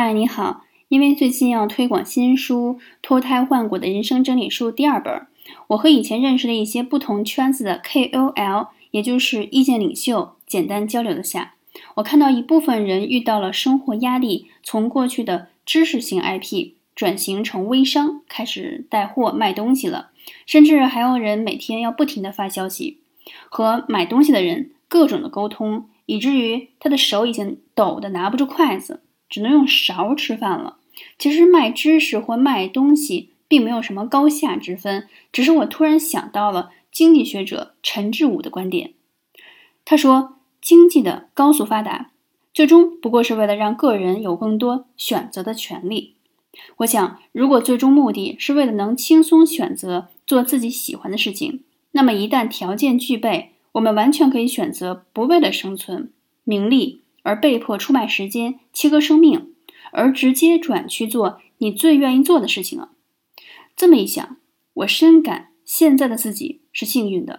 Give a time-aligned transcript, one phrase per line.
[0.00, 0.62] 嗨，你好。
[0.86, 5.26] 因为最近要推广新书《脱胎换骨的人生整理术》第二本，
[5.66, 11.54] 我和以前认识的一些不同圈子的 KOL，也就是意见领袖，简单交流了下。
[11.96, 20.10] 我看到一部分人遇到了生活压力，从过去的知识型 IP 转型成微商，开始带货卖东西了，
[20.46, 23.00] 甚至还有人每天要不停的发消息，
[23.48, 29.00] 和买东西的人各种的沟通，以至于他的手已经抖得拿不住筷子。
[29.28, 30.78] 只能用勺吃饭了。
[31.18, 38.94] 其实卖知识或卖东西并没有什么高下之分，只是我突然想到了经济学者陈志武的观点。
[39.84, 42.10] 他说，经济的高速发达，
[42.52, 46.14] 最终不过是为了让个人有更多选择的权利。
[46.78, 56.10] 我想，如果最终目的是为了能轻松选择做自己喜欢的事情，那么一旦条件具备，我们完全可以选择不为了生存、
[56.42, 57.02] 名利。
[57.22, 59.54] 而被迫出卖时间、切割生命，
[59.92, 62.92] 而直接转去做你最愿意做的事情了。
[63.76, 64.38] 这么一想，
[64.74, 67.36] 我深感现在的自己是幸运的。